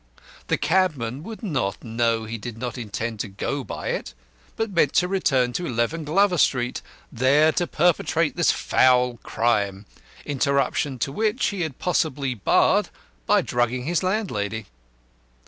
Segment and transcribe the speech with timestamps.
[0.47, 4.15] The cabman would not know he did not intend to go by it,
[4.55, 6.81] but meant to return to 11 Glover Street,
[7.11, 9.85] there to perpetrate this foul crime,
[10.25, 12.89] interruption to which he had possibly barred
[13.27, 14.65] by drugging his landlady.